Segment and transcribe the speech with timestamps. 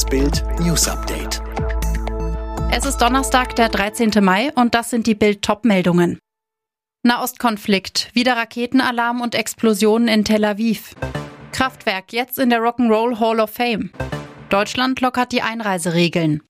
[0.00, 1.42] Das Bild News Update.
[2.72, 4.24] Es ist Donnerstag, der 13.
[4.24, 6.18] Mai und das sind die Bild top meldungen
[7.02, 10.94] Nahostkonflikt, wieder Raketenalarm und Explosionen in Tel Aviv.
[11.52, 13.90] Kraftwerk jetzt in der Rock'n'Roll Hall of Fame.
[14.48, 16.40] Deutschland lockert die Einreiseregeln.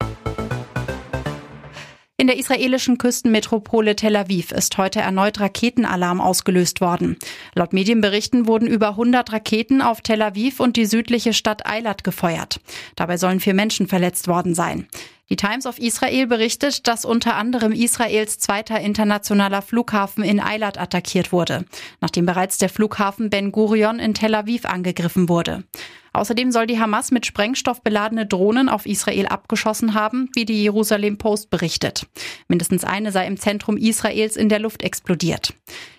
[2.21, 7.17] In der israelischen Küstenmetropole Tel Aviv ist heute erneut Raketenalarm ausgelöst worden.
[7.55, 12.61] Laut Medienberichten wurden über 100 Raketen auf Tel Aviv und die südliche Stadt Eilat gefeuert.
[12.95, 14.87] Dabei sollen vier Menschen verletzt worden sein.
[15.31, 21.33] Die Times of Israel berichtet, dass unter anderem Israels zweiter internationaler Flughafen in Eilat attackiert
[21.33, 21.65] wurde,
[22.03, 25.65] nachdem bereits der Flughafen Ben Gurion in Tel Aviv angegriffen wurde.
[26.13, 31.19] Außerdem soll die Hamas mit Sprengstoff beladene Drohnen auf Israel abgeschossen haben, wie die Jerusalem
[31.19, 32.07] Post berichtet.
[32.49, 35.55] Mindestens eine sei im Zentrum Israels in der Luft explodiert.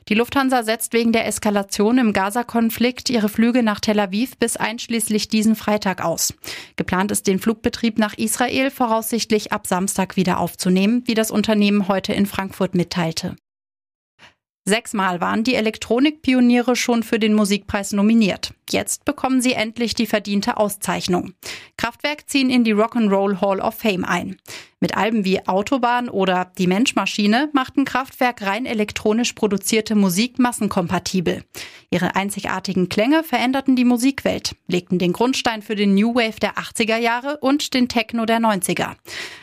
[0.09, 5.29] Die Lufthansa setzt wegen der Eskalation im Gaza-Konflikt ihre Flüge nach Tel Aviv bis einschließlich
[5.29, 6.33] diesen Freitag aus.
[6.75, 12.13] Geplant ist, den Flugbetrieb nach Israel voraussichtlich ab Samstag wieder aufzunehmen, wie das Unternehmen heute
[12.13, 13.35] in Frankfurt mitteilte.
[14.63, 18.53] Sechsmal waren die Elektronikpioniere schon für den Musikpreis nominiert.
[18.69, 21.33] Jetzt bekommen sie endlich die verdiente Auszeichnung.
[21.77, 24.37] Kraftwerk ziehen in die Rock'n'Roll Hall of Fame ein.
[24.83, 31.43] Mit Alben wie Autobahn oder Die Menschmaschine machten Kraftwerk rein elektronisch produzierte Musik massenkompatibel.
[31.91, 36.97] Ihre einzigartigen Klänge veränderten die Musikwelt, legten den Grundstein für den New Wave der 80er
[36.97, 38.95] Jahre und den Techno der 90er.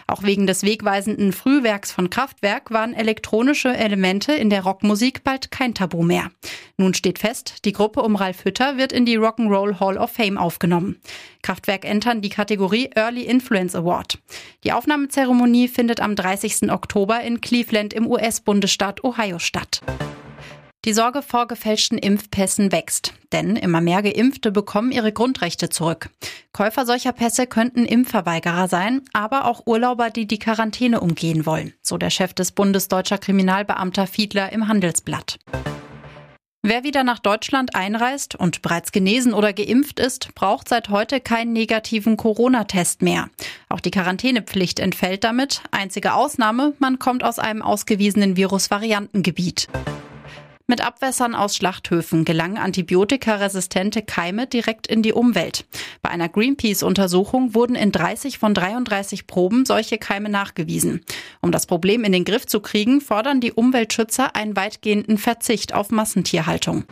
[0.08, 5.74] Auch wegen des wegweisenden Frühwerks von Kraftwerk waren elektronische Elemente in der Rockmusik bald kein
[5.74, 6.30] Tabu mehr.
[6.78, 10.38] Nun steht fest, die Gruppe um Ralf Hütter wird in die Rock'n'Roll Hall of Fame
[10.38, 10.96] aufgenommen.
[11.42, 14.18] Kraftwerk entern die Kategorie Early Influence Award.
[14.64, 15.27] Die Aufnahmezeremonie
[15.68, 16.70] findet am 30.
[16.70, 19.80] Oktober in Cleveland im US-Bundesstaat Ohio statt.
[20.84, 26.08] Die Sorge vor gefälschten Impfpässen wächst, denn immer mehr Geimpfte bekommen ihre Grundrechte zurück.
[26.52, 31.98] Käufer solcher Pässe könnten Impfverweigerer sein, aber auch Urlauber, die die Quarantäne umgehen wollen, so
[31.98, 35.38] der Chef des Bundes deutscher Kriminalbeamter Fiedler im Handelsblatt.
[36.70, 41.54] Wer wieder nach Deutschland einreist und bereits genesen oder geimpft ist, braucht seit heute keinen
[41.54, 43.30] negativen Corona-Test mehr.
[43.70, 45.62] Auch die Quarantänepflicht entfällt damit.
[45.70, 49.68] Einzige Ausnahme, man kommt aus einem ausgewiesenen Virusvariantengebiet.
[50.70, 55.64] Mit Abwässern aus Schlachthöfen gelangen antibiotikaresistente Keime direkt in die Umwelt.
[56.02, 61.00] Bei einer Greenpeace-Untersuchung wurden in 30 von 33 Proben solche Keime nachgewiesen.
[61.40, 65.90] Um das Problem in den Griff zu kriegen, fordern die Umweltschützer einen weitgehenden Verzicht auf
[65.90, 66.84] Massentierhaltung.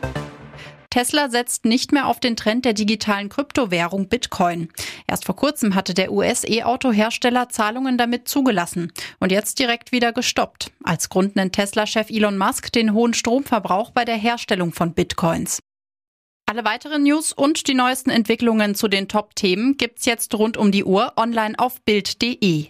[0.97, 4.71] Tesla setzt nicht mehr auf den Trend der digitalen Kryptowährung Bitcoin.
[5.07, 8.91] Erst vor kurzem hatte der US-E-Auto-Hersteller Zahlungen damit zugelassen
[9.21, 10.73] und jetzt direkt wieder gestoppt.
[10.84, 15.59] Als Grund nennt Tesla-Chef Elon Musk den hohen Stromverbrauch bei der Herstellung von Bitcoins.
[16.47, 20.84] Alle weiteren News und die neuesten Entwicklungen zu den Top-Themen gibt's jetzt rund um die
[20.84, 22.69] Uhr online auf Bild.de.